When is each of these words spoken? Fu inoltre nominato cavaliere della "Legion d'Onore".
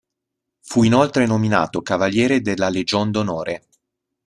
Fu 0.61 0.81
inoltre 0.81 1.27
nominato 1.27 1.83
cavaliere 1.83 2.41
della 2.41 2.69
"Legion 2.69 3.11
d'Onore". 3.11 3.67